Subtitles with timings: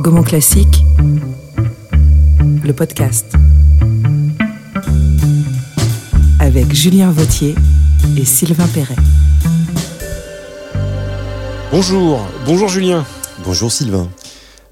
[0.00, 0.82] Gaumont Classique,
[2.64, 3.34] le podcast.
[6.38, 7.54] Avec Julien Vautier
[8.16, 8.96] et Sylvain Perret.
[11.70, 13.04] Bonjour, bonjour Julien.
[13.44, 14.08] Bonjour Sylvain.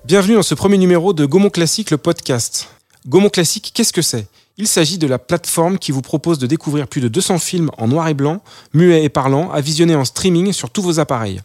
[0.07, 2.71] Bienvenue dans ce premier numéro de Gaumont Classique, le podcast.
[3.07, 4.29] Gaumont Classique, qu'est-ce que c'est?
[4.57, 7.87] Il s'agit de la plateforme qui vous propose de découvrir plus de 200 films en
[7.87, 8.41] noir et blanc,
[8.73, 11.43] muets et parlants, à visionner en streaming sur tous vos appareils.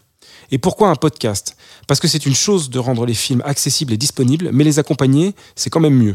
[0.53, 1.57] Et pourquoi un podcast?
[1.87, 5.33] Parce que c'est une chose de rendre les films accessibles et disponibles, mais les accompagner,
[5.55, 6.13] c'est quand même mieux.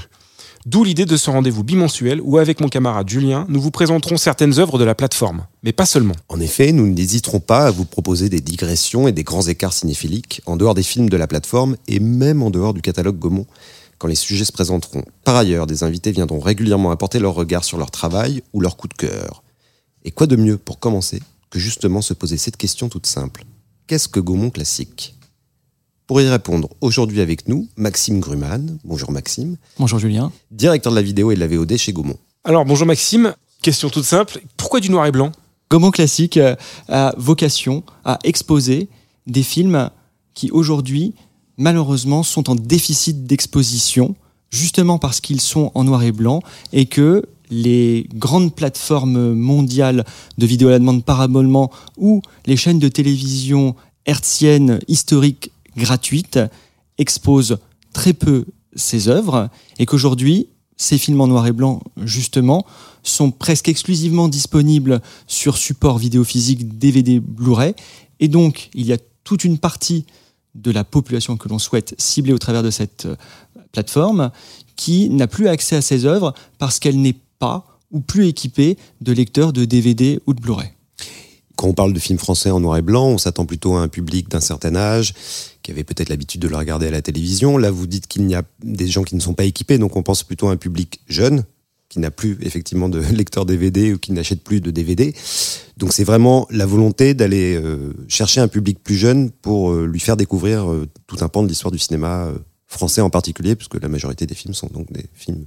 [0.64, 4.61] D'où l'idée de ce rendez-vous bimensuel où, avec mon camarade Julien, nous vous présenterons certaines
[4.61, 5.45] œuvres de la plateforme.
[5.64, 6.14] Mais pas seulement.
[6.28, 10.41] En effet, nous n'hésiterons pas à vous proposer des digressions et des grands écarts cinéphiliques
[10.47, 13.47] en dehors des films de la plateforme et même en dehors du catalogue Gaumont
[13.98, 15.02] quand les sujets se présenteront.
[15.25, 18.86] Par ailleurs, des invités viendront régulièrement apporter leur regard sur leur travail ou leur coup
[18.86, 19.42] de cœur.
[20.05, 23.45] Et quoi de mieux pour commencer que justement se poser cette question toute simple?
[23.88, 25.15] Qu'est-ce que Gaumont classique?
[26.06, 28.78] Pour y répondre, aujourd'hui avec nous, Maxime Gruman.
[28.84, 29.56] Bonjour Maxime.
[29.78, 30.30] Bonjour Julien.
[30.50, 32.19] Directeur de la vidéo et de la VOD chez Gaumont.
[32.45, 35.33] Alors bonjour Maxime, question toute simple, pourquoi du noir et blanc?
[35.70, 36.55] Gaumont Classique euh,
[36.89, 38.91] a vocation à exposer
[39.27, 39.89] des films
[40.34, 41.14] qui aujourd'hui,
[41.56, 44.17] malheureusement, sont en déficit d'exposition,
[44.50, 46.42] justement parce qu'ils sont en noir et blanc
[46.75, 50.04] et que les grandes plateformes mondiales
[50.36, 53.74] de vidéo à la demande par abonnement ou les chaînes de télévision
[54.06, 56.38] hertziennes historiques gratuites
[56.98, 57.58] exposent
[57.92, 62.64] très peu ces œuvres et qu'aujourd'hui, ces films en noir et blanc, justement,
[63.02, 67.74] sont presque exclusivement disponibles sur support vidéo physique DVD Blu-ray.
[68.20, 70.05] Et donc, il y a toute une partie
[70.55, 73.16] de la population que l'on souhaite cibler au travers de cette euh,
[73.72, 74.30] plateforme
[74.77, 79.12] qui n'a plus accès à ces œuvres parce qu'elle n'est pas ou plus équipée de
[79.12, 80.70] lecteurs de DVD ou de Blu-ray.
[81.56, 83.89] Quand on parle de films français en noir et blanc, on s'attend plutôt à un
[83.89, 85.12] public d'un certain âge,
[85.62, 87.58] qui avait peut-être l'habitude de le regarder à la télévision.
[87.58, 90.05] Là, vous dites qu'il y a des gens qui ne sont pas équipés, donc on
[90.05, 91.45] pense plutôt à un public jeune,
[91.89, 95.12] qui n'a plus effectivement de lecteur DVD ou qui n'achète plus de DVD.
[95.79, 99.98] Donc c'est vraiment la volonté d'aller euh, chercher un public plus jeune pour euh, lui
[99.98, 102.30] faire découvrir euh, tout un pan de l'histoire du cinéma
[102.68, 105.46] français en particulier, puisque la majorité des films sont donc des films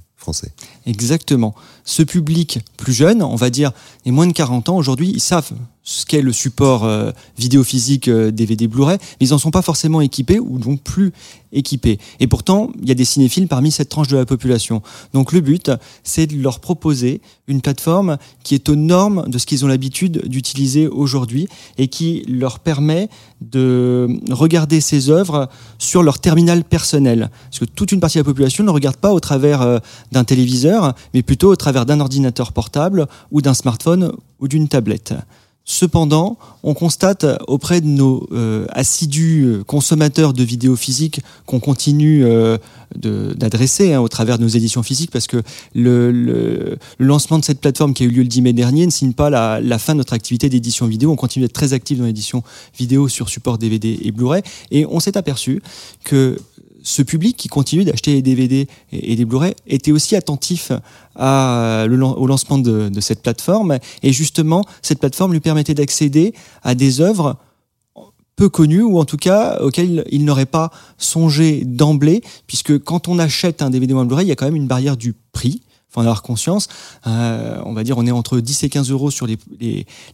[0.86, 1.54] Exactement.
[1.84, 3.72] Ce public plus jeune, on va dire,
[4.04, 5.52] et moins de 40 ans, aujourd'hui, ils savent
[5.84, 9.62] ce qu'est le support euh, vidéo physique euh, DVD Blu-ray, mais ils n'en sont pas
[9.62, 11.12] forcément équipés ou donc plus
[11.52, 11.98] équipés.
[12.20, 14.80] Et pourtant, il y a des cinéphiles parmi cette tranche de la population.
[15.12, 15.72] Donc le but,
[16.04, 20.28] c'est de leur proposer une plateforme qui est aux normes de ce qu'ils ont l'habitude
[20.28, 23.08] d'utiliser aujourd'hui et qui leur permet
[23.40, 27.30] de regarder ces œuvres sur leur terminal personnel.
[27.50, 29.78] Parce que toute une partie de la population ne regarde pas au travers euh,
[30.12, 35.14] d'un téléviseur, mais plutôt au travers d'un ordinateur portable ou d'un smartphone ou d'une tablette.
[35.64, 42.24] Cependant, on constate auprès de nos euh, assidus euh, consommateurs de vidéos physiques qu'on continue
[42.24, 42.58] euh,
[42.96, 45.40] d'adresser hein, au travers de nos éditions physiques, parce que
[45.74, 49.12] le lancement de cette plateforme qui a eu lieu le 10 mai dernier ne signe
[49.12, 51.12] pas la, la fin de notre activité d'édition vidéo.
[51.12, 52.42] On continue d'être très actif dans l'édition
[52.76, 55.62] vidéo sur support DVD et Blu-ray, et on s'est aperçu
[56.02, 56.38] que
[56.82, 60.72] ce public qui continue d'acheter des DVD et, des Blu-ray était aussi attentif
[61.16, 63.78] lan- au lancement de, de cette plateforme.
[64.02, 67.36] Et justement, cette plateforme lui permettait d'accéder à des œuvres
[68.36, 73.18] peu connues ou en tout cas auxquelles il n'aurait pas songé d'emblée, puisque quand on
[73.18, 75.62] achète un DVD ou un Blu-ray, il y a quand même une barrière du prix.
[75.92, 76.68] Faut en avoir conscience.
[77.06, 79.36] Euh, on va dire, on est entre 10 et 15 euros sur les,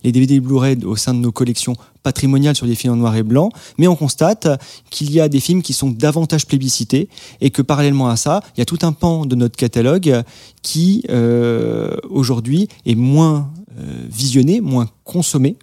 [0.03, 3.51] DVD Blu-ray au sein de nos collections patrimoniales sur des films en noir et blanc.
[3.79, 4.49] Mais on constate
[4.91, 7.09] qu'il y a des films qui sont davantage plébiscités
[7.41, 10.23] et que parallèlement à ça, il y a tout un pan de notre catalogue
[10.63, 15.57] qui euh, aujourd'hui est moins euh, visionné, moins consommé.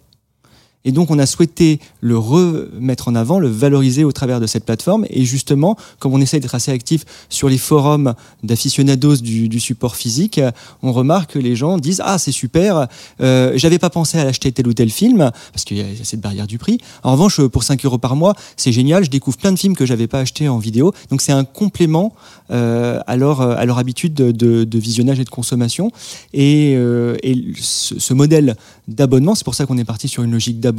[0.86, 4.64] Et donc, on a souhaité le remettre en avant, le valoriser au travers de cette
[4.64, 5.04] plateforme.
[5.10, 8.14] Et justement, comme on essaie d'être assez actif sur les forums
[8.44, 10.40] d'aficionados du, support physique,
[10.82, 12.86] on remarque que les gens disent Ah, c'est super,
[13.20, 16.20] euh, j'avais pas pensé à l'acheter tel ou tel film, parce qu'il y a cette
[16.20, 16.78] barrière du prix.
[17.02, 19.86] En revanche, pour 5 euros par mois, c'est génial, je découvre plein de films que
[19.86, 20.92] j'avais pas achetés en vidéo.
[21.10, 22.14] Donc, c'est un complément
[22.52, 25.90] euh, à, leur, à leur habitude de, visionnage et de consommation.
[26.32, 27.16] Et, euh,
[27.58, 28.54] ce modèle
[28.86, 30.75] d'abonnement, c'est pour ça qu'on est parti sur une logique d'abonnement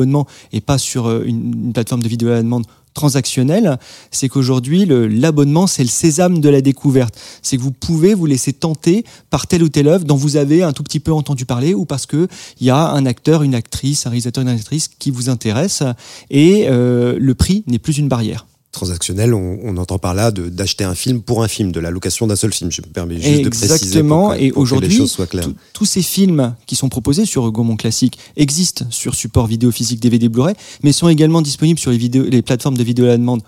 [0.52, 3.78] et pas sur euh, une, plateforme de vidéo à la demande transactionnelle,
[4.10, 7.16] c'est qu'aujourd'hui, l'abonnement, c'est le sésame de la découverte.
[7.44, 10.64] C'est que vous pouvez vous laisser tenter par telle ou telle œuvre dont vous avez
[10.64, 12.28] un tout petit peu entendu parler ou parce qu'il
[12.60, 15.84] y a un acteur, une actrice, un réalisateur, une actrice qui vous intéresse
[16.32, 18.48] et euh, le prix n'est plus une barrière.
[18.78, 21.90] Transactionnel, on, on entend par là de- d'acheter un film pour un film, de la
[21.92, 22.72] location d'un seul film.
[22.72, 24.34] Je me permets juste de préciser Exactement.
[24.34, 25.46] et pour que les aujourd'hui, choses soient claires.
[25.46, 30.00] tout- tous ces films qui sont proposés sur Gaumont Classique existent sur support vidéo physique
[30.00, 33.18] DVD Blu-ray, mais sont également disponibles sur les, vidéos, les plateformes de vidéo à la
[33.18, 33.42] demande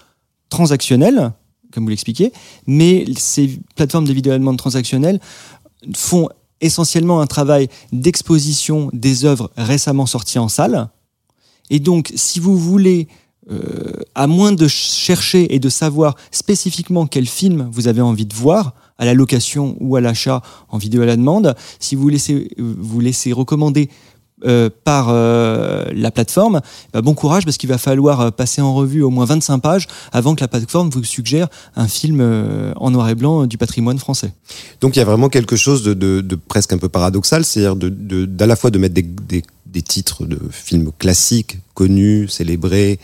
[0.49, 1.31] transactionnelles
[1.71, 2.33] comme vous l'expliquez,
[2.65, 5.19] mais ces plateformes de vidéo à demande transactionnelle
[5.95, 6.27] font
[6.61, 10.89] essentiellement un travail d'exposition des œuvres récemment sorties en salle.
[11.69, 13.07] Et donc, si vous voulez,
[13.51, 18.33] euh, à moins de chercher et de savoir spécifiquement quel film vous avez envie de
[18.33, 22.49] voir, à la location ou à l'achat en vidéo à la demande, si vous laissez,
[22.57, 23.89] vous laissez recommander
[24.45, 26.61] euh, par euh, la plateforme,
[26.93, 30.35] bah, bon courage parce qu'il va falloir passer en revue au moins 25 pages avant
[30.35, 32.21] que la plateforme vous suggère un film
[32.75, 34.33] en noir et blanc du patrimoine français.
[34.81, 38.55] Donc il y a vraiment quelque chose de, presque un peu paradoxal, c'est-à-dire d'à la
[38.55, 42.99] fois de mettre des, des, titres de films classiques, connus, célébrés,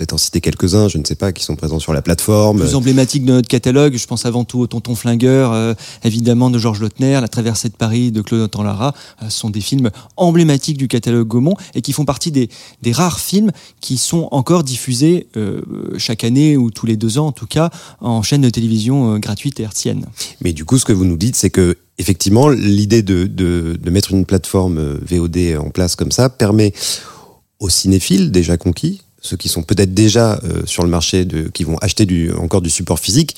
[0.00, 2.60] peut-être en citer quelques-uns, je ne sais pas, qui sont présents sur la plateforme.
[2.60, 5.74] Plus emblématiques de notre catalogue, je pense avant tout au Tonton Flingueur, euh,
[6.04, 9.90] évidemment de Georges Lautner, La Traversée de Paris de Claude Lara, euh, sont des films
[10.16, 12.48] emblématiques du catalogue Gaumont et qui font partie des,
[12.80, 13.50] des rares films
[13.82, 15.60] qui sont encore diffusés euh,
[15.98, 17.68] chaque année ou tous les deux ans en tout cas
[18.00, 20.06] en chaîne de télévision euh, gratuite et hertzienne.
[20.40, 23.90] Mais du coup, ce que vous nous dites, c'est que effectivement, l'idée de, de, de
[23.90, 26.72] mettre une plateforme VOD en place comme ça permet
[27.58, 31.64] aux cinéphiles déjà conquis ceux qui sont peut-être déjà euh, sur le marché, de, qui
[31.64, 33.36] vont acheter du, encore du support physique,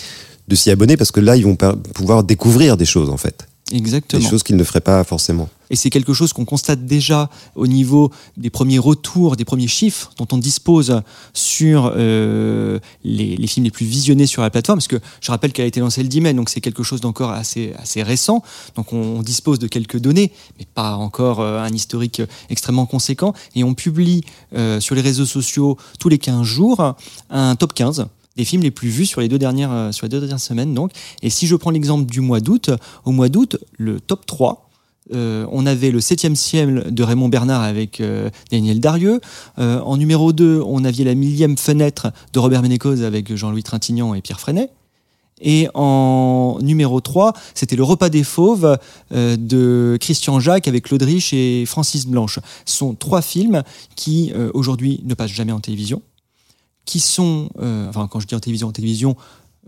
[0.49, 3.47] de s'y abonner parce que là, ils vont pouvoir découvrir des choses en fait.
[3.71, 4.23] Exactement.
[4.23, 5.49] Des choses qu'ils ne feraient pas forcément.
[5.71, 10.13] Et c'est quelque chose qu'on constate déjà au niveau des premiers retours, des premiers chiffres
[10.19, 11.01] dont on dispose
[11.33, 14.79] sur euh, les, les, films les plus visionnés sur la plateforme.
[14.79, 17.01] Parce que je rappelle qu'elle a été lancée le 10 mai, donc c'est quelque chose
[17.01, 18.43] d'encore assez, assez récent.
[18.77, 22.21] Donc on, on, dispose de quelques données, mais pas encore euh, un historique
[22.51, 23.33] extrêmement conséquent.
[23.55, 24.23] Et on publie
[24.55, 26.97] euh, sur les réseaux sociaux tous les 15 jours
[27.31, 28.07] un top 15
[28.37, 30.75] des films les plus vus sur les deux dernières, euh, sur les deux dernières semaines.
[30.75, 30.93] Donc.
[31.23, 32.71] Et si je prends l'exemple du mois d'août,
[33.05, 34.69] au mois d'août, le top 3,
[35.15, 39.21] euh, on avait le 7e ciel de Raymond Bernard avec euh, Daniel Darieux.
[39.59, 44.15] Euh, en numéro 2, on avait la millième fenêtre de Robert Ménécose avec Jean-Louis Trintignant
[44.15, 44.71] et Pierre Freinet.
[45.43, 48.79] Et en numéro 3, c'était Le repas des fauves
[49.13, 52.39] euh, de Christian Jacques avec Claude Rich et Francis Blanche.
[52.65, 53.63] Ce sont trois films
[53.97, 56.01] qui, euh, aujourd'hui, ne passent jamais en télévision
[56.85, 59.17] qui sont, euh, enfin quand je dis en télévision, en télévision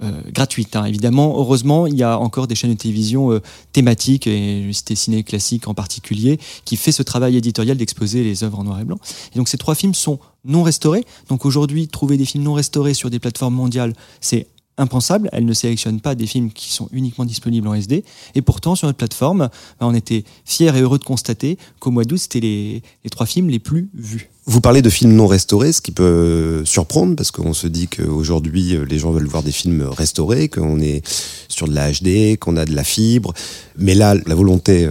[0.02, 1.38] euh, gratuite, hein, évidemment.
[1.38, 3.40] Heureusement, il y a encore des chaînes de télévision euh,
[3.72, 8.58] thématiques, et c'était Ciné Classique en particulier, qui fait ce travail éditorial d'exposer les œuvres
[8.58, 8.98] en noir et blanc.
[9.32, 11.04] Et donc ces trois films sont non restaurés.
[11.28, 15.28] Donc aujourd'hui, trouver des films non restaurés sur des plateformes mondiales, c'est impensable.
[15.32, 18.04] Elle ne sélectionne pas des films qui sont uniquement disponibles en SD.
[18.34, 19.48] Et pourtant, sur notre plateforme,
[19.80, 23.26] ben, on était fiers et heureux de constater qu'au mois d'août, c'était les, les, trois
[23.26, 24.30] films les plus vus.
[24.46, 28.76] Vous parlez de films non restaurés, ce qui peut surprendre parce qu'on se dit qu'aujourd'hui,
[28.86, 31.06] les gens veulent voir des films restaurés, qu'on est
[31.48, 33.32] sur de la HD, qu'on a de la fibre.
[33.78, 34.86] Mais là, la volonté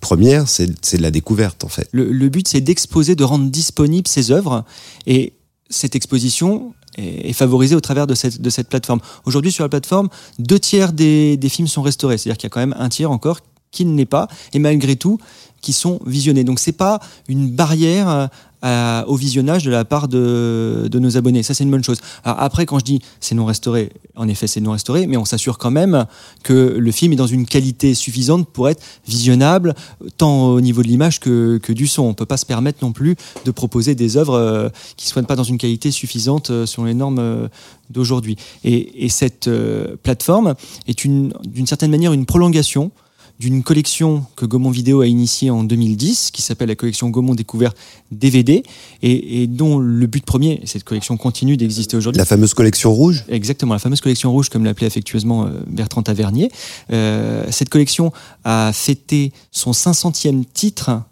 [0.00, 1.88] première, c'est de la découverte, en fait.
[1.92, 4.64] Le, le but, c'est d'exposer, de rendre disponibles ces œuvres.
[5.06, 5.34] Et
[5.70, 9.00] cette exposition, est, favorisée au travers de cette, de cette plateforme.
[9.24, 10.08] Aujourd'hui, sur la plateforme,
[10.38, 13.10] deux tiers des, des films sont restaurés, c'est-à-dire qu'il y a quand même un tiers
[13.10, 13.40] encore
[13.70, 15.18] qui ne l'est pas, et malgré tout,
[15.60, 16.44] qui sont visionnés.
[16.44, 18.28] Donc c'est pas une barrière
[18.62, 21.42] à, au visionnage de la part de, de nos abonnés.
[21.42, 21.98] Ça c'est une bonne chose.
[22.24, 25.58] Après quand je dis c'est non restauré, en effet c'est non restauré, mais on s'assure
[25.58, 26.06] quand même
[26.42, 29.74] que le film est dans une qualité suffisante pour être visionnable
[30.18, 32.02] tant au niveau de l'image que, que du son.
[32.04, 35.36] On peut pas se permettre non plus de proposer des œuvres euh, qui soient pas
[35.36, 37.48] dans une qualité suffisante euh, selon les normes euh,
[37.90, 38.36] d'aujourd'hui.
[38.64, 40.54] Et, et, cette euh, plateforme
[40.86, 42.90] est d'une certaine manière une prolongation
[43.38, 47.76] d'une collection que Gaumont Vidéo a initiée en 2010, qui s'appelle la collection Gaumont Découverte
[48.10, 48.62] DVD,
[49.02, 52.18] et, et, dont le but premier, cette collection continue d'exister aujourd'hui.
[52.18, 53.24] La fameuse collection rouge?
[53.28, 56.50] Exactement, la fameuse collection rouge, comme l'appelait affectueusement Bertrand Tavernier.
[56.92, 58.12] Euh, cette collection
[58.44, 61.02] a fêté son 500e titre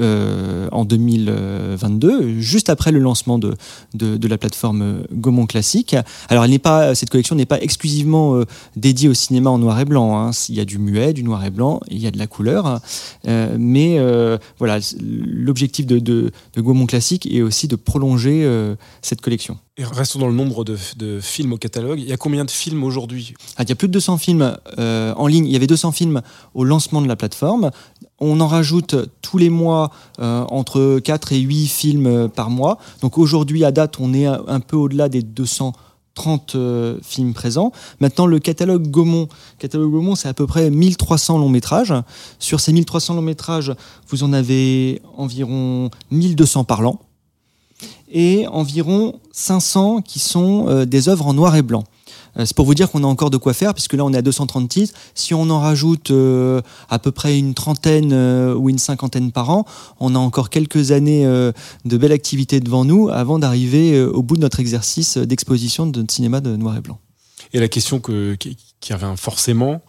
[0.00, 3.54] euh, en 2022, juste après le lancement de,
[3.94, 5.96] de, de la plateforme Gaumont Classique.
[6.28, 8.44] Alors, elle n'est pas, cette collection n'est pas exclusivement euh,
[8.76, 10.18] dédiée au cinéma en noir et blanc.
[10.18, 10.30] Hein.
[10.48, 12.80] Il y a du muet, du noir et blanc, il y a de la couleur.
[13.28, 13.98] Euh, mais
[14.58, 18.46] voilà, l'objectif de, de, de, Gaumont Classique est aussi de prolonger
[19.02, 19.58] cette collection.
[19.78, 21.98] Et restons dans le nombre de, de, films au catalogue.
[21.98, 23.32] Il y a combien de films aujourd'hui?
[23.56, 25.46] Ah, Il y a plus de 200 films euh, en ligne.
[25.46, 26.20] Il y avait 200 films
[26.52, 27.70] au lancement de la plateforme.
[28.24, 32.78] On en rajoute tous les mois euh, entre 4 et 8 films par mois.
[33.00, 37.72] Donc aujourd'hui, à date, on est un, peu au-delà des 230 euh, films présents.
[37.98, 39.26] Maintenant, le catalogue Gaumont,
[39.58, 41.94] catalogue Gaumont, c'est à peu près 1300 longs métrages.
[42.38, 43.74] Sur ces 1300 longs métrages,
[44.06, 47.00] vous en avez environ 1200 parlants
[48.08, 51.82] et environ 500 qui sont euh, des œuvres en noir et blanc.
[52.38, 54.18] Euh, c'est pour vous dire qu'on a encore de quoi faire, puisque là on est
[54.18, 54.94] à 230 titres.
[55.14, 59.50] Si on en rajoute euh, à peu près une trentaine euh, ou une cinquantaine par
[59.50, 59.64] an,
[60.00, 61.52] on a encore quelques années euh,
[61.84, 66.12] de belle activité devant nous avant d'arriver au bout de notre exercice d'exposition de notre
[66.12, 66.98] cinéma de noir et blanc.
[67.52, 69.82] Et la question que, qui, qui revient forcément,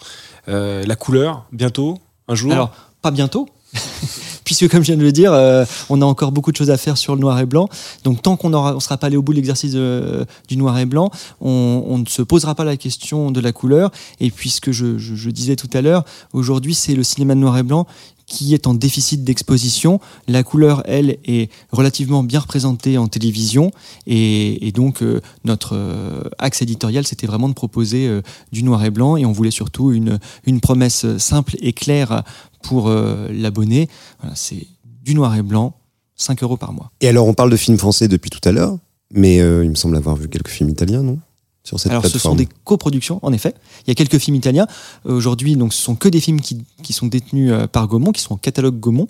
[0.47, 2.51] la couleur, bientôt, un jour?
[2.51, 2.71] Alors,
[3.01, 3.47] pas bientôt,
[4.43, 6.77] puisque comme je viens de le dire, euh, on a encore beaucoup de choses à
[6.77, 7.69] faire sur le noir et blanc.
[8.03, 10.85] Donc tant qu'on ne sera pas allé au bout de l'exercice de- du noir et
[10.85, 11.11] blanc,
[11.41, 13.91] on, ne se posera pas la question de la couleur.
[14.19, 17.87] Et puisque je, disais tout à l'heure, aujourd'hui c'est le cinéma de noir et blanc
[18.25, 19.99] qui est en déficit d'exposition.
[20.27, 23.71] La couleur, elle, est relativement bien représentée en télévision.
[24.07, 28.91] Et, donc, euh, notre euh, axe éditorial, c'était vraiment de proposer euh, du noir et
[28.91, 29.17] blanc.
[29.17, 32.23] Et on voulait surtout une promesse simple et claire
[32.63, 33.87] pour euh, l'abonné.
[34.33, 34.65] C'est
[35.03, 35.75] du noir et blanc,
[36.15, 36.91] 5 euros par mois.
[37.01, 38.77] Et alors, on parle de films français depuis tout à l'heure,
[39.13, 41.19] mais euh, il me semble avoir vu quelques films italiens, non?
[41.65, 43.53] Sur cette Alors, ce sont des coproductions, en effet.
[43.85, 44.67] Il y a quelques films italiens.
[45.05, 48.11] Euh, Aujourd'hui, donc, ce sont que des films qui, qui sont détenus euh, par Gaumont,
[48.11, 49.07] qui sont en catalogue Gaumont.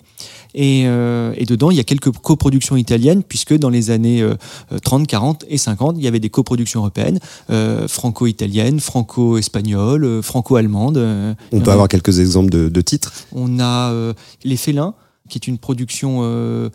[0.54, 4.34] Et, euh, et dedans, il y a quelques coproductions italiennes, puisque dans les années euh,
[4.70, 7.18] euh, 30, 40 et 50, il y avait des coproductions européennes,
[7.50, 11.36] euh, franco-italiennes, franco-espagnoles, euh, franco-allemandes.
[11.50, 13.12] On peut avoir quelques exemples de, de titres?
[13.32, 14.12] On a euh,
[14.44, 14.94] Les Félins,
[15.28, 16.68] qui est une production euh,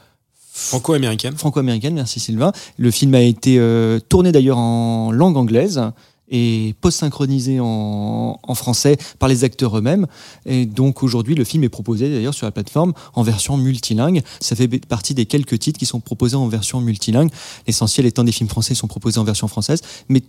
[0.60, 1.36] franco-américaine.
[1.36, 2.52] franco-américaine, merci Sylvain.
[2.78, 5.82] Le film a été euh, tourné d'ailleurs en langue anglaise
[6.30, 10.06] et post-synchronisé en, français par les acteurs eux-mêmes.
[10.46, 14.22] Et donc aujourd'hui, le film est proposé d'ailleurs sur la plateforme en version multilingue.
[14.40, 17.32] Ça fait partie des quelques titres qui sont proposés en version multilingue.
[17.66, 19.82] L'essentiel étant des films français sont proposés en version française.
[20.08, 20.22] Mais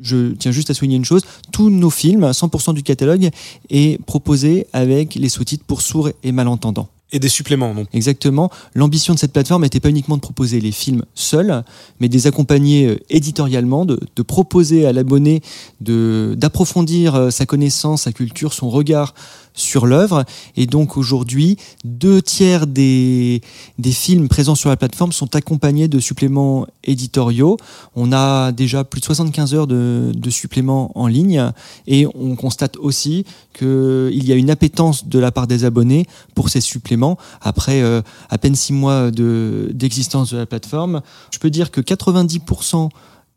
[0.00, 1.22] je tiens juste à souligner une chose,
[1.52, 3.30] tous nos films, 100% du catalogue,
[3.68, 6.88] est proposé avec les sous-titres pour sourds et malentendants.
[7.12, 7.74] Et des suppléments.
[7.74, 8.50] Donc, Exactement.
[8.74, 11.64] L'ambition de cette plateforme n'était pas uniquement de proposer les films seuls,
[11.98, 15.42] mais de les accompagner euh, éditorialement, de, de proposer à l'abonné
[15.80, 19.14] d'approfondir euh, sa connaissance, sa culture, son regard
[19.60, 20.24] sur l'œuvre.
[20.56, 23.40] Et donc aujourd'hui, deux tiers des,
[23.78, 27.56] des films présents sur la plateforme sont accompagnés de suppléments éditoriaux.
[27.94, 31.50] On a déjà plus de 75 heures de, de suppléments en ligne
[31.86, 33.24] et on constate aussi
[33.56, 37.18] qu'il y a une appétence de la part des abonnés pour ces suppléments.
[37.40, 41.80] Après euh, à peine six mois de- d'existence de la plateforme, je peux dire que
[41.80, 42.88] 90%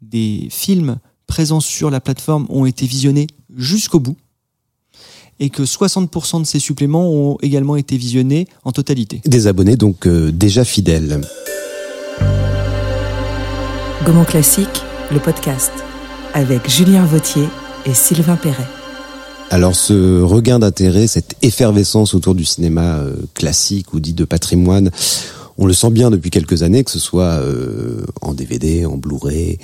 [0.02, 4.18] des films présents sur la plateforme ont été visionnés jusqu'au bout
[5.40, 9.22] et que 60% de ces suppléments ont également été visionnés en totalité.
[9.26, 11.22] Des abonnés donc euh, déjà fidèles.
[14.06, 15.72] Gaumont Classique, le podcast,
[16.34, 17.46] avec Julien Vautier
[17.86, 18.68] et Sylvain Perret.
[19.50, 24.90] Alors ce regain d'intérêt, cette effervescence autour du cinéma euh, classique ou dit de patrimoine,
[25.58, 29.60] on le sent bien depuis quelques années, que ce soit euh, en DVD, en Blu-ray,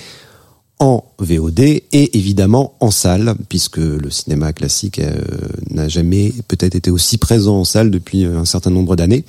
[0.79, 5.21] en VOD et évidemment en salle, puisque le cinéma classique euh,
[5.69, 9.25] n'a jamais peut-être été aussi présent en salle depuis euh, un certain nombre d'années.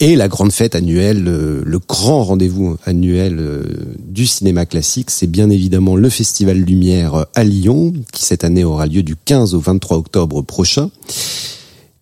[0.00, 3.62] Et la grande fête annuelle, euh, le grand rendez-vous annuel euh,
[4.04, 8.86] du cinéma classique, c'est bien évidemment le Festival Lumière à Lyon, qui cette année aura
[8.86, 10.90] lieu du 15 au 23 octobre prochain.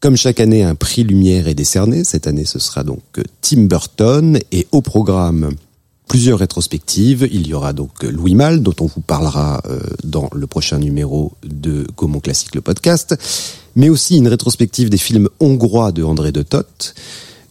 [0.00, 2.02] Comme chaque année, un prix Lumière est décerné.
[2.02, 3.02] Cette année, ce sera donc
[3.42, 5.50] Tim Burton et au programme
[6.12, 7.26] plusieurs rétrospectives.
[7.32, 11.32] Il y aura donc Louis Malle, dont on vous parlera euh, dans le prochain numéro
[11.42, 13.16] de Gaumont Classique, le podcast,
[13.76, 16.94] mais aussi une rétrospective des films hongrois de André de Toth,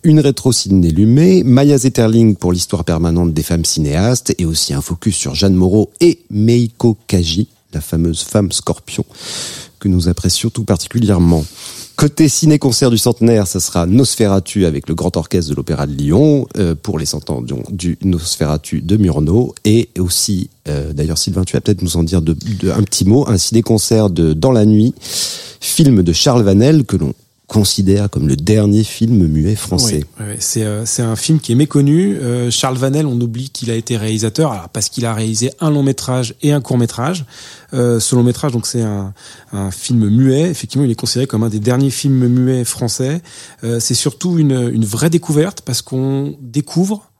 [0.03, 4.81] une rétro Sidney Lumet, Maya Zetterling pour l'histoire permanente des femmes cinéastes, et aussi un
[4.81, 9.05] focus sur Jeanne Moreau et Meiko Kaji, la fameuse femme scorpion,
[9.79, 11.43] que nous apprécions tout particulièrement.
[11.97, 16.47] Côté ciné-concert du centenaire, ça sera Nosferatu avec le Grand Orchestre de l'Opéra de Lyon,
[16.57, 21.43] euh, pour les cent ans donc, du Nosferatu de Murnau, et aussi, euh, d'ailleurs Sylvain,
[21.43, 24.51] tu vas peut-être nous en dire de, de- un petit mot, un ciné-concert de Dans
[24.51, 24.95] la nuit,
[25.59, 27.13] film de Charles Vanel que l'on
[27.51, 30.05] considère comme le dernier film muet français.
[30.21, 32.15] Euh, c'est un film qui est méconnu.
[32.15, 35.69] Euh, Charles Vanel, on oublie qu'il a été réalisateur, alors parce qu'il a réalisé un
[35.69, 37.25] long métrage et un court métrage.
[37.73, 39.13] Euh, ce long métrage, donc c'est un,
[39.51, 40.49] un film muet.
[40.49, 43.21] Effectivement, il est considéré comme un des derniers films muets français.
[43.65, 47.11] Euh, c'est surtout une, une vraie découverte parce qu'on découvre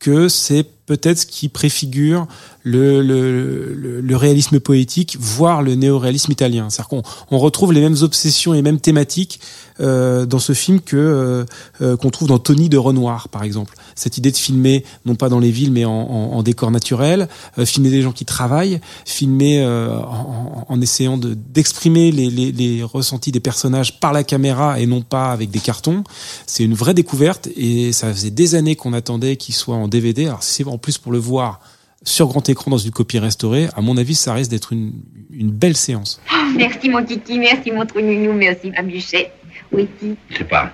[0.00, 2.26] que c'est peut-être ce qui préfigure
[2.64, 6.68] le, le, le, réalisme poétique, voire le néoréalisme italien.
[6.70, 9.40] C'est-à-dire qu'on on retrouve les mêmes obsessions et les mêmes thématiques
[9.80, 11.44] euh, dans ce film que euh,
[11.80, 13.74] euh, qu'on trouve dans Tony de Renoir, par exemple.
[13.94, 17.28] Cette idée de filmer, non pas dans les villes, mais en, en, en décor naturel,
[17.58, 22.52] euh, filmer des gens qui travaillent, filmer euh, en, en essayant de- d'exprimer les, les,
[22.52, 26.02] les ressentis des personnages par la caméra et non pas avec des cartons.
[26.46, 30.26] C'est une vraie découverte et ça faisait des années qu'on attendait qu'il soit en DVD.
[30.26, 31.60] Alors c'est en plus pour le voir
[32.08, 34.92] sur grand écran dans une copie restaurée, à mon avis, ça risque d'être une,
[35.32, 36.20] une belle séance.
[36.56, 39.32] Merci mon kiki, merci mon trou nounou, merci ma bûchette.
[39.70, 40.72] Où est-il Je sais pas.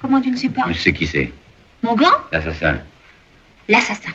[0.00, 1.32] Comment tu ne sais pas Je sais qui c'est.
[1.82, 2.78] Mon gant L'assassin.
[3.68, 4.12] L'assassin.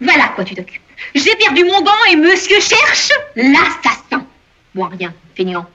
[0.00, 0.80] Voilà à quoi tu t'occupes.
[1.14, 4.24] J'ai perdu mon gant et monsieur cherche l'assassin.
[4.74, 5.66] Bon, rien, feignant.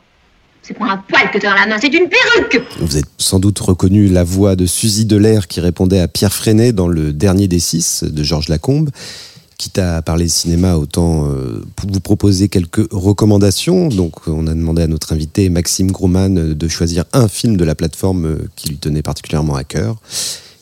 [0.61, 3.39] C'est pour un poil que t'as dans la main, c'est une perruque Vous êtes sans
[3.39, 7.47] doute reconnu la voix de Suzy Delair qui répondait à Pierre Freinet dans Le Dernier
[7.47, 8.89] des Six de Georges Lacombe.
[9.57, 13.87] Quitte à parler cinéma, autant euh, vous proposer quelques recommandations.
[13.87, 17.73] Donc, on a demandé à notre invité Maxime Groman de choisir un film de la
[17.73, 19.95] plateforme euh, qui lui tenait particulièrement à cœur.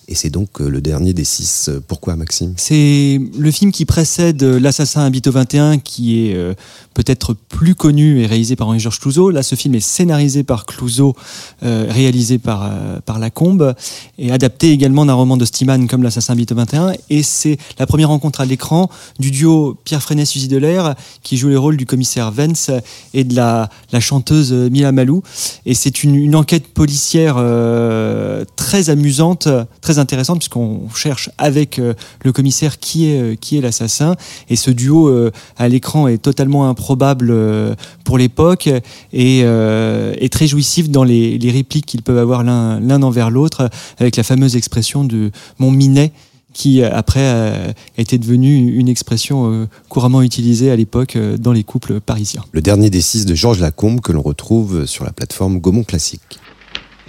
[0.08, 1.70] Et c'est donc euh, le dernier des six.
[1.88, 2.54] Pourquoi, Maxime?
[2.58, 6.54] C'est le film qui précède L'Assassin Habito 21, qui est euh,
[6.94, 9.30] peut-être plus connu et réalisé par Henri-Georges Clouzot.
[9.32, 11.16] Là, ce film est scénarisé par Clouzot,
[11.64, 13.74] euh, réalisé par, euh, par Lacombe,
[14.18, 16.94] et adapté également d'un roman de Stiman comme L'Assassin Habito 21.
[17.10, 21.58] Et c'est la première rencontre à l'écran du duo Pierre Freinet-Suzy Delair, qui joue les
[21.58, 22.70] rôles du commissaire Vence
[23.14, 23.70] et de la,
[24.00, 25.24] chanteuse Mila Malou.
[25.66, 29.48] Et c'est une, une enquête policière euh, très amusante,
[29.82, 34.16] très intéressante, puisqu'on cherche avec euh, le commissaire qui est, euh, qui est l'assassin.
[34.50, 40.30] Et ce duo euh, à l'écran est totalement improbable euh, pour l'époque et, euh, et
[40.30, 43.70] très jouissif dans les, les répliques qu'ils peuvent avoir l'un l'un envers l'autre,
[44.00, 46.12] avec la fameuse expression de mon minet
[46.54, 51.64] qui après euh, était devenue une expression euh, couramment utilisée à l'époque euh, dans les
[51.64, 52.46] couples parisiens.
[52.52, 56.40] Le dernier des six de Georges Lacombe que l'on retrouve sur la plateforme Gaumont Classique.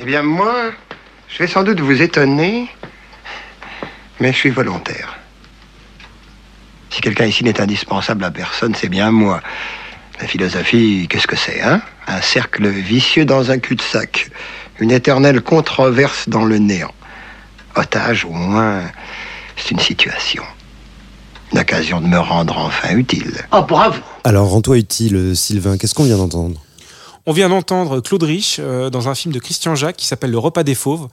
[0.01, 0.73] Eh bien, moi,
[1.29, 2.69] je vais sans doute vous étonner,
[4.21, 5.19] mais je suis volontaire.
[6.91, 9.41] Si quelqu'un ici n'est indispensable à personne, c'est bien moi.
[10.21, 11.83] La philosophie, qu'est-ce que c'est, hein?
[12.07, 14.31] Un cercle vicieux dans un cul-de-sac.
[14.79, 16.95] Une éternelle controverse dans le néant.
[17.75, 18.83] Otage, au moins,
[19.57, 20.45] c'est une situation.
[21.53, 23.45] Une occasion de me rendre enfin utile.
[23.53, 26.64] Oh, bravo Alors, rends-toi utile, Sylvain, qu'est-ce qu'on vient d'entendre?
[27.27, 30.39] On vient d'entendre Claude Rich euh, dans un film de Christian Jacques qui s'appelle Le
[30.39, 31.09] Repas des Fauves,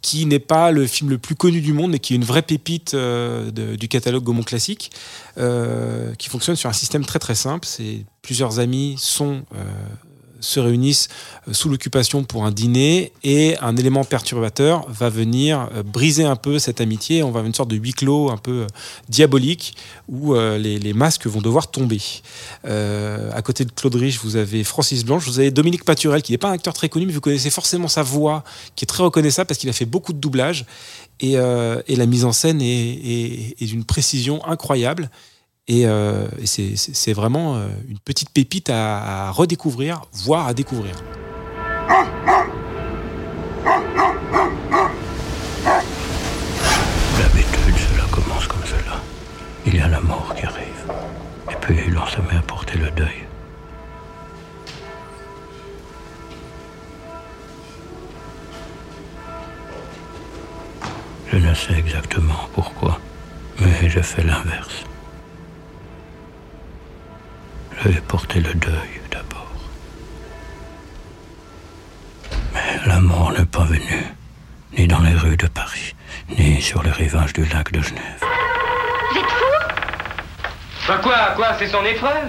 [0.00, 2.42] qui n'est pas le film le plus connu du monde, mais qui est une vraie
[2.42, 4.90] pépite euh, du catalogue Gaumont classique,
[5.38, 7.64] euh, qui fonctionne sur un système très très simple.
[7.66, 9.42] C'est plusieurs amis sont
[10.42, 11.08] se réunissent
[11.48, 16.36] euh, sous l'occupation pour un dîner et un élément perturbateur va venir euh, briser un
[16.36, 17.22] peu cette amitié.
[17.22, 18.66] On va avoir une sorte de huis clos un peu euh,
[19.08, 19.74] diabolique
[20.08, 22.00] où les, masques vont devoir tomber.
[22.64, 26.38] À côté de Claude Rich, vous avez Francis Blanche, vous avez Dominique Paturel, qui n'est
[26.38, 28.44] pas un acteur très connu, mais vous connaissez forcément sa voix,
[28.76, 30.66] qui est très reconnaissable parce qu'il a fait beaucoup de doublage.
[31.20, 35.08] Et, et la mise en scène est d'une précision incroyable.
[35.68, 40.94] Et, euh, et c'est- vraiment euh, une petite pépite à, à redécouvrir, voire à découvrir.
[47.18, 49.00] D'habitude, cela commence comme cela.
[49.66, 50.84] Il y a la mort qui arrive.
[51.50, 53.26] Et puis l'on se met à porter le deuil.
[61.30, 62.98] Je ne sais exactement pourquoi,
[63.60, 64.84] mais je fais l'inverse.
[67.82, 69.50] Je vais porter le deuil d'abord.
[72.54, 74.06] Mais la mort n'est pas venue,
[74.78, 75.94] ni dans les rues de Paris,
[76.38, 78.20] ni sur les rivages du lac de Genève.
[79.10, 79.44] Vous êtes fou?
[80.88, 82.28] Bah quoi, quoi, c'est son épreuve?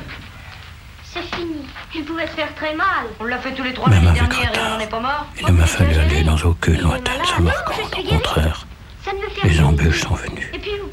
[1.03, 1.65] C'est fini.
[1.95, 3.05] Il pouvait se faire très mal.
[3.19, 4.77] On l'a fait tous les trois Même l'année avec dernière et on retard.
[4.77, 5.27] n'en est pas mort.
[5.39, 7.75] Il ne m'a fallu aller dans aucune lointaine Samarcande.
[7.95, 8.65] Au contraire,
[9.05, 10.49] Ça ne me fait les embûches sont venues.
[10.53, 10.87] Et puis vous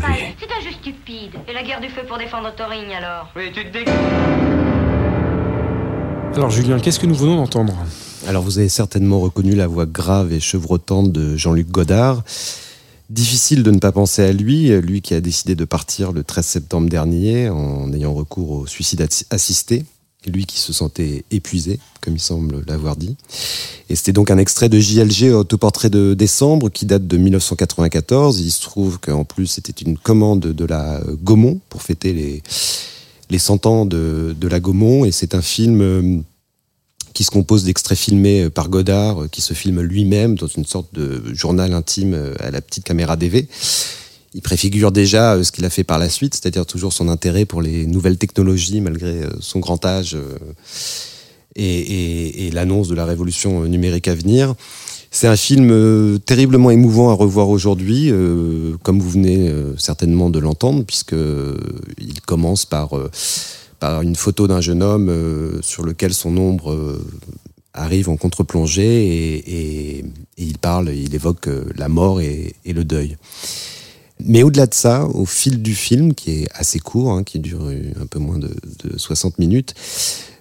[0.00, 1.32] C'est un jeu stupide.
[1.48, 3.28] Et la guerre du feu pour défendre Taurine alors?
[3.36, 3.84] Oui, tu te dé...
[6.36, 7.74] Alors Julien, qu'est-ce que nous venons d'entendre?
[8.28, 12.22] Alors vous avez certainement reconnu la voix grave et chevrotante de Jean-Luc Godard.
[13.10, 16.44] Difficile de ne pas penser à lui, lui qui a décidé de partir le 13
[16.46, 19.84] septembre dernier en ayant recours au suicide assi- assisté,
[20.26, 23.16] lui qui se sentait épuisé, comme il semble l'avoir dit.
[23.88, 28.40] Et c'était donc un extrait de JLG Autoportrait de décembre qui date de 1994.
[28.40, 32.42] Il se trouve qu'en plus c'était une commande de la euh, Gaumont pour fêter les,
[33.30, 36.18] les 100 ans de, de la Gaumont et c'est un film euh,
[37.14, 40.92] qui se compose d'extraits filmés euh, par Godard, qui se filme lui-même dans une sorte
[40.94, 43.48] de journal intime à la petite caméra DV.
[44.34, 47.44] Il préfigure déjà euh, ce qu'il a fait par la suite, c'est-à-dire toujours son intérêt
[47.44, 50.38] pour les nouvelles technologies malgré euh, son grand âge euh,
[51.56, 54.54] et, l'annonce de la révolution numérique à venir.
[55.10, 58.12] C'est un film terriblement émouvant à revoir aujourd'hui,
[58.82, 61.14] comme vous venez certainement de l'entendre, puisque
[61.98, 62.90] il commence par
[63.80, 67.00] par une photo d'un jeune homme sur lequel son ombre
[67.74, 70.04] arrive en contre-plongée et,
[70.36, 73.16] il parle, il évoque la mort et le deuil.
[74.24, 77.68] Mais au-delà de ça, au fil du film, qui est assez court, hein, qui dure
[78.00, 78.50] un peu moins de,
[78.84, 79.74] de 60 minutes,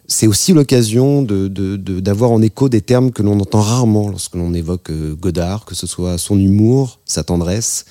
[0.07, 4.09] c'est aussi l'occasion de- de- de- d'avoir en écho des termes que l'on entend rarement
[4.09, 7.85] lorsque l'on évoque euh, Godard, que ce soit son humour, sa tendresse,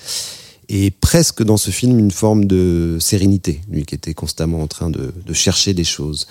[0.69, 4.91] et presque dans ce film une forme de sérénité, lui qui était constamment en train
[4.91, 6.27] de, de chercher des choses.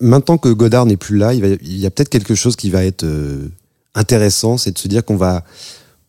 [0.00, 2.70] Maintenant que Godard n'est plus là, il, va- il y a peut-être quelque chose qui
[2.70, 3.48] va être euh,
[3.94, 5.44] intéressant, c'est de se dire qu'on va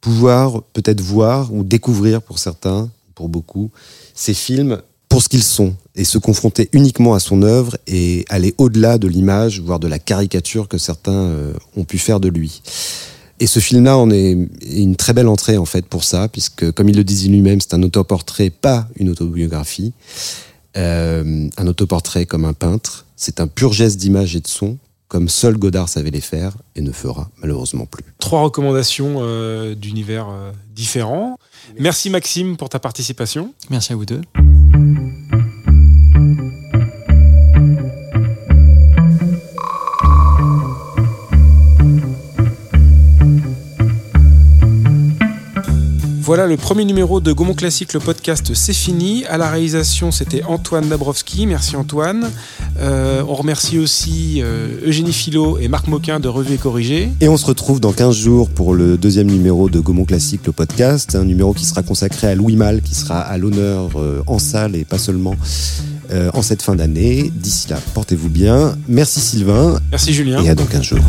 [0.03, 3.71] pouvoir peut-être voir ou découvrir pour certains, pour beaucoup,
[4.13, 8.53] ces films pour ce qu'ils sont et se confronter uniquement à son œuvre et aller
[8.57, 12.61] au-delà de l'image, voire de la caricature que certains euh, ont pu faire de lui.
[13.39, 14.37] Et ce film-là en est
[14.69, 17.73] une très belle entrée en fait pour ça, puisque comme il le disait lui-même, c'est
[17.73, 19.93] un autoportrait, pas une autobiographie.
[20.75, 23.05] Euh, un autoportrait comme un peintre.
[23.15, 26.81] C'est un pur geste d'image et de son, comme seul Godard savait les faire et
[26.81, 28.03] ne fera malheureusement plus.
[28.19, 31.37] Trois recommandations euh, d'univers euh, différents.
[31.79, 33.53] Merci Maxime pour ta participation.
[33.69, 34.21] Merci à vous deux.
[46.25, 49.25] Voilà le premier numéro de Gaumont Classique, le podcast, c'est fini.
[49.25, 51.45] À la réalisation, c'était Antoine Dabrowski.
[51.47, 52.31] Merci Antoine.
[52.79, 57.09] Euh, on remercie aussi euh, Eugénie Philo et Marc Moquin de Revue et Corrigé.
[57.19, 60.53] Et on se retrouve dans 15 jours pour le deuxième numéro de Gaumont Classique, le
[60.53, 61.13] podcast.
[61.13, 64.77] Un numéro qui sera consacré à Louis Malle, qui sera à l'honneur euh, en salle
[64.77, 65.35] et pas seulement
[66.13, 67.33] euh, en cette fin d'année.
[67.35, 68.77] D'ici là, portez-vous bien.
[68.87, 70.41] Merci Sylvain Merci Julien.
[70.41, 70.99] et à dans 15 jours.